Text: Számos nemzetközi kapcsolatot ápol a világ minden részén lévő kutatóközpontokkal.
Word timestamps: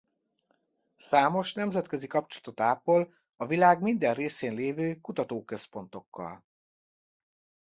Számos 0.97 1.53
nemzetközi 1.53 2.07
kapcsolatot 2.07 2.59
ápol 2.59 3.13
a 3.35 3.45
világ 3.45 3.81
minden 3.81 4.13
részén 4.13 4.53
lévő 4.53 4.95
kutatóközpontokkal. 5.01 6.43